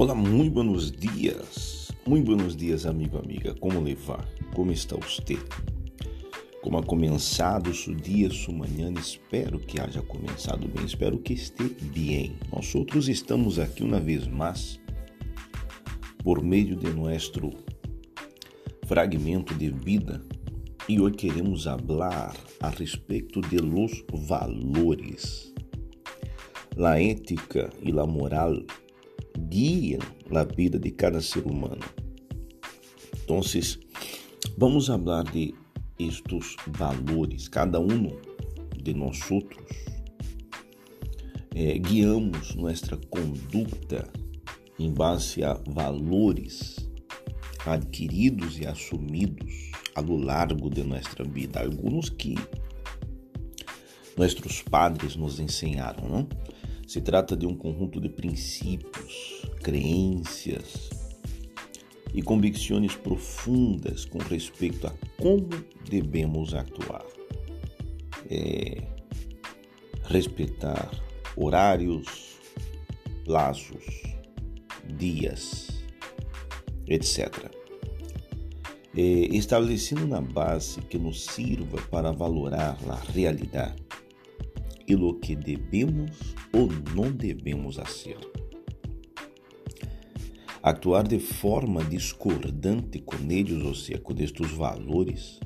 Olá, 0.00 0.14
muito 0.14 0.54
buenos 0.54 0.90
dias. 0.90 1.92
Muito 2.06 2.24
buenos 2.24 2.56
dias, 2.56 2.86
amigo, 2.86 3.18
amiga. 3.18 3.54
Como 3.56 3.78
levar? 3.82 4.26
Como 4.54 4.72
está 4.72 4.96
você? 4.96 5.36
Como 6.62 6.78
ha 6.78 6.82
começado 6.82 7.74
seu 7.74 7.94
dia, 7.94 8.30
sua 8.30 8.54
manhã? 8.54 8.90
Espero 8.98 9.58
que 9.58 9.78
haja 9.78 10.00
começado 10.00 10.66
bem. 10.68 10.86
Espero 10.86 11.18
que 11.18 11.34
esteja 11.34 11.74
bem. 11.94 12.34
Nós 12.50 12.74
outros 12.74 13.10
estamos 13.10 13.58
aqui 13.58 13.82
uma 13.82 14.00
vez 14.00 14.26
mais 14.26 14.80
por 16.24 16.42
meio 16.42 16.76
de 16.76 16.88
nosso 16.94 17.50
fragmento 18.86 19.52
de 19.52 19.68
vida 19.68 20.22
e 20.88 20.98
hoje 20.98 21.16
queremos 21.16 21.64
falar 21.64 22.34
a 22.62 22.70
respeito 22.70 23.42
de 23.42 23.58
los 23.58 24.02
valores. 24.10 25.52
La 26.74 26.98
ética 26.98 27.70
e 27.82 27.92
la 27.92 28.06
moral 28.06 28.64
guiam 29.48 30.00
a 30.34 30.44
vida 30.44 30.78
de 30.78 30.90
cada 30.90 31.20
ser 31.20 31.46
humano. 31.46 31.82
Então, 33.24 33.40
vamos 34.58 34.86
falar 34.86 35.24
de 35.24 35.54
estes 35.98 36.56
valores. 36.66 37.48
Cada 37.48 37.78
um 37.78 38.08
de 38.82 38.94
nós 38.94 39.30
outros 39.30 39.64
eh, 41.54 41.78
guiamos 41.78 42.54
nossa 42.54 42.96
conduta 43.08 44.08
em 44.78 44.92
base 44.92 45.44
a 45.44 45.54
valores 45.54 46.76
adquiridos 47.66 48.58
e 48.58 48.66
assumidos 48.66 49.70
a 49.94 50.00
lo 50.00 50.16
largo 50.16 50.70
de 50.70 50.82
nossa 50.82 51.22
vida. 51.24 51.60
Alguns 51.60 52.08
que 52.08 52.34
nossos 54.16 54.62
padres 54.62 55.16
nos 55.16 55.38
ensinaram, 55.38 56.08
não? 56.08 56.28
Se 56.90 57.00
trata 57.00 57.36
de 57.36 57.46
um 57.46 57.54
conjunto 57.54 58.00
de 58.00 58.08
princípios, 58.08 59.46
crenças 59.62 60.90
e 62.12 62.20
convicções 62.20 62.96
profundas 62.96 64.04
com 64.04 64.18
respeito 64.18 64.88
a 64.88 64.94
como 65.16 65.50
devemos 65.88 66.52
actuar. 66.52 67.06
É, 68.28 68.82
respeitar 70.02 70.90
horários, 71.36 72.40
prazos, 73.24 74.02
dias, 74.98 75.68
etc. 76.88 77.54
É, 78.96 79.00
estabelecendo 79.00 80.04
uma 80.06 80.20
base 80.20 80.80
que 80.80 80.98
nos 80.98 81.24
sirva 81.24 81.80
para 81.82 82.10
valorar 82.10 82.76
a 82.88 82.96
realidade 83.12 83.89
e 84.90 84.94
o 84.96 85.14
que 85.14 85.36
devemos 85.36 86.34
ou 86.52 86.68
não 86.94 87.12
devemos 87.12 87.76
fazer. 87.76 88.18
Actuar 90.60 91.06
de 91.06 91.20
forma 91.20 91.84
discordante 91.84 92.98
com 92.98 93.16
eles, 93.30 93.62
ou 93.64 93.74
seja, 93.74 94.00
com 94.00 94.12
estes 94.18 94.50
valores, 94.50 95.38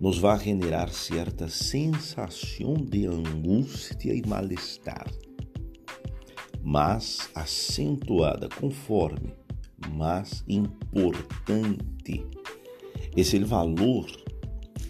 nos 0.00 0.18
vai 0.18 0.38
generar 0.38 0.90
certa 0.90 1.48
sensação 1.48 2.74
de 2.74 3.06
angústia 3.06 4.14
e 4.14 4.26
mal-estar, 4.26 5.10
mas 6.62 7.28
acentuada 7.34 8.48
conforme 8.48 9.34
mais 9.92 10.44
importante 10.48 12.24
é 13.16 13.36
o 13.36 13.46
valor 13.46 14.06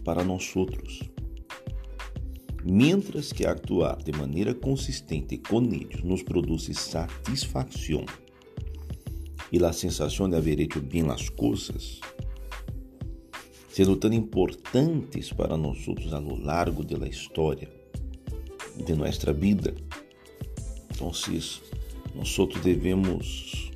para 0.05 0.23
nós 0.23 0.55
outros 0.55 1.16
Mientras 2.69 3.33
que 3.33 3.47
actuar 3.47 3.97
de 4.03 4.11
maneira 4.11 4.53
consistente 4.53 5.39
com 5.39 5.63
eles 5.63 6.03
nos 6.03 6.25
produz 6.25 6.65
satisfação. 6.77 8.05
E 9.53 9.65
a 9.65 9.73
sensação 9.73 10.29
de 10.29 10.35
haver 10.35 10.59
hecho 10.59 10.81
bem 10.81 11.09
as 11.09 11.29
coisas, 11.29 12.01
sendo 13.69 13.95
tão 13.95 14.13
importantes 14.13 15.33
para 15.33 15.57
nós 15.57 15.79
a 16.13 16.19
lo 16.19 16.35
largo 16.35 16.83
da 16.83 17.07
história 17.07 17.71
de 18.85 18.95
nossa 18.97 19.33
vida, 19.33 19.73
então, 20.91 21.13
nós 22.17 22.39
devemos 22.65 23.71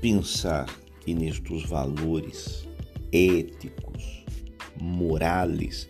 pensar 0.00 0.66
nestes 1.06 1.64
valores 1.64 2.66
éticos, 3.12 4.24
morais 4.80 5.86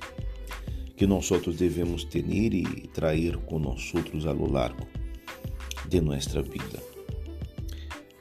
que 0.97 1.07
nós 1.07 1.31
outros 1.31 1.57
devemos 1.57 2.05
ter 2.05 2.25
e 2.29 2.65
trazer 2.93 3.37
com 3.39 3.59
nós 3.59 3.93
outros 3.95 4.27
a 4.27 4.33
lo 4.33 4.51
largo 4.51 4.87
de 5.89 6.01
nossa 6.01 6.43
vida. 6.43 6.83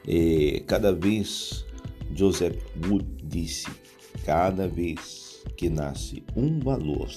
E 0.06 0.62
cada 0.66 0.92
vez, 0.92 1.64
Joseph 2.14 2.62
Wood 2.86 3.06
disse, 3.24 3.68
cada 4.24 4.68
vez 4.68 5.42
que 5.56 5.68
nasce 5.68 6.22
um 6.36 6.60
valor, 6.60 7.08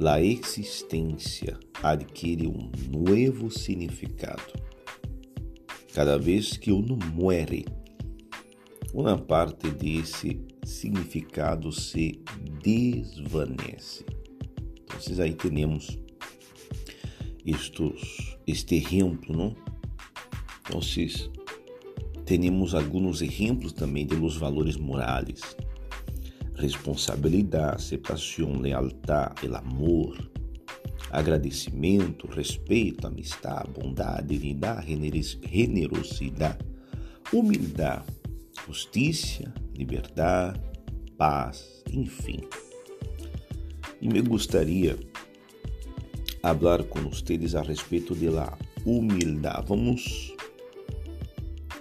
a 0.00 0.22
existência 0.22 1.58
adquire 1.82 2.46
um 2.46 2.70
novo 2.88 3.50
significado. 3.50 4.52
Cada 5.92 6.16
vez 6.16 6.56
que 6.56 6.70
uno 6.70 6.96
muere, 7.12 7.66
uma 8.94 9.18
parte 9.18 9.68
desse 9.70 10.40
significado 10.64 11.72
se 11.72 12.22
desvanece. 12.62 14.04
Então, 14.96 15.24
aí 15.24 15.34
temos 15.34 15.98
estes, 17.44 18.36
este 18.46 18.76
exemplo, 18.76 19.36
não? 19.36 19.56
Então, 20.60 20.80
temos 22.24 22.74
alguns 22.74 23.22
exemplos 23.22 23.72
também 23.72 24.06
de 24.06 24.14
los 24.14 24.36
valores 24.36 24.76
morais, 24.76 25.56
responsabilidade, 26.54 27.76
aceitação, 27.76 28.60
lealdade, 28.60 29.46
amor, 29.54 30.30
agradecimento, 31.10 32.26
respeito, 32.26 33.06
amistade, 33.06 33.70
bondade, 33.70 34.26
dignidade, 34.26 34.86
generosidade, 34.86 36.58
humildade, 37.32 38.04
justiça, 38.66 39.52
liberdade, 39.74 40.60
paz, 41.16 41.82
enfim. 41.90 42.40
E 44.00 44.08
me 44.08 44.20
gostaria 44.22 44.96
falar 46.40 46.84
com 46.84 47.00
vocês 47.00 47.54
a 47.56 47.62
respeito 47.62 48.14
da 48.14 48.56
humildade. 48.84 49.66
Vamos 49.66 50.34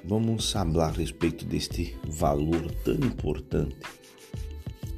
vamos 0.04 0.52
falar 0.52 0.88
a 0.88 0.92
respeito 0.92 1.46
deste 1.46 1.96
valor 2.08 2.72
tão 2.84 2.96
importante 2.96 3.78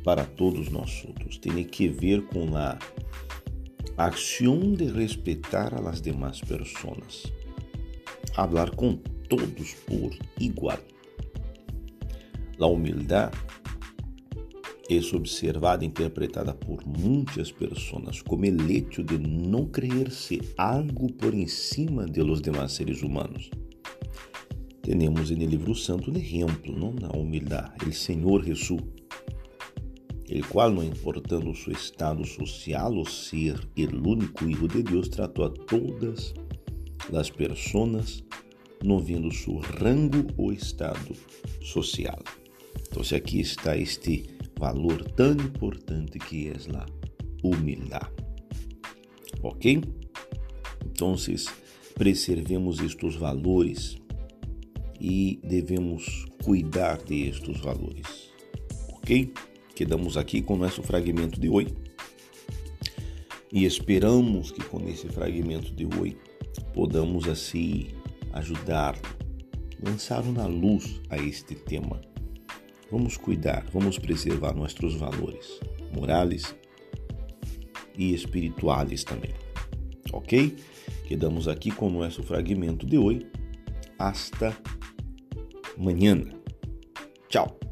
para 0.04 0.24
todos 0.24 0.70
nós. 0.70 1.06
Tem 1.42 1.64
que 1.64 1.90
ver 1.90 2.26
com 2.28 2.56
a 2.56 2.78
ação 3.98 4.74
de 4.74 4.86
respeitar 4.86 5.74
a 5.74 5.82
las 5.82 6.00
demás 6.00 6.40
pessoas. 6.40 7.24
Hablar 8.38 8.70
com 8.76 8.96
todos 9.28 9.74
por 9.86 10.18
igual. 10.40 10.80
A 12.60 12.66
humildade 12.66 13.38
é 14.90 15.16
observada 15.16 15.84
e 15.84 15.88
interpretada 15.88 16.52
por 16.52 16.84
muitas 16.84 17.52
pessoas 17.52 18.24
como 18.24 18.46
el 18.46 18.60
hecho 18.72 19.04
de 19.04 19.20
não 19.20 19.68
creer-se 19.68 20.42
algo 20.58 21.14
por 21.14 21.32
cima 21.48 22.08
de 22.08 22.24
los 22.24 22.42
demás 22.42 22.72
seres 22.72 23.04
humanos. 23.04 23.52
Temos 24.82 25.30
no 25.30 25.46
livro 25.46 25.76
santo 25.76 26.10
um 26.10 26.18
exemplo, 26.18 26.76
não 26.76 26.92
na 26.92 27.10
humildade, 27.10 27.88
o 27.88 27.94
Senhor 27.94 28.44
Jesus, 28.44 28.82
el 30.28 30.44
qual, 30.48 30.72
não 30.72 30.84
importando 30.84 31.54
seu 31.54 31.74
estado 31.74 32.26
social 32.26 32.92
ou 32.96 33.06
ser 33.06 33.60
o 33.78 34.10
único 34.10 34.50
Hijo 34.50 34.68
de 34.68 34.82
Deus, 34.82 35.08
tratou 35.08 35.46
a 35.46 35.50
todas 35.52 36.34
as 37.14 37.30
pessoas, 37.30 38.24
não 38.84 38.98
vendo 38.98 39.32
seu 39.32 39.60
rango 39.60 40.26
ou 40.36 40.52
estado 40.52 41.16
social. 41.62 42.20
Então, 42.88 43.04
aqui 43.16 43.40
está 43.40 43.78
este 43.78 44.39
valor 44.60 45.02
tão 45.12 45.32
importante 45.32 46.20
que 46.20 46.50
é 46.50 46.54
a 46.76 46.86
humildade. 47.42 48.12
Ok? 49.42 49.82
Então, 50.86 51.16
preservemos 51.96 52.82
estes 52.82 53.16
valores 53.16 53.98
e 55.00 55.40
devemos 55.44 56.26
cuidar 56.44 56.98
de 56.98 57.30
estes 57.30 57.62
valores. 57.62 58.32
Ok? 58.90 59.34
Quedamos 59.74 60.18
aqui 60.18 60.42
com 60.42 60.58
nosso 60.58 60.84
fragmento 60.84 61.40
de 61.40 61.48
hoje 61.48 61.74
e 63.52 63.64
esperamos 63.64 64.52
que 64.52 64.62
com 64.66 64.86
esse 64.90 65.08
fragmento 65.08 65.74
de 65.74 65.86
hoje 65.86 66.18
podamos 66.74 67.30
assim 67.30 67.88
ajudar, 68.34 69.00
lançar 69.82 70.24
na 70.26 70.46
luz 70.46 71.00
a 71.10 71.18
este 71.18 71.56
tema 71.56 72.09
Vamos 72.92 73.18
cuidar, 73.18 73.66
vamos 73.72 74.00
preservar 74.00 74.56
nossos 74.56 74.96
valores 74.96 75.60
morais 75.94 76.56
e 77.98 78.14
espirituais 78.14 79.04
também. 79.04 79.34
Ok? 80.12 80.56
Quedamos 81.08 81.48
aqui 81.48 81.72
com 81.72 81.88
o 81.88 81.92
nosso 81.92 82.24
fragmento 82.24 82.86
de 82.86 82.98
hoje 82.98 83.28
Hasta 83.98 84.56
mañana. 85.78 86.34
Tchau. 87.28 87.69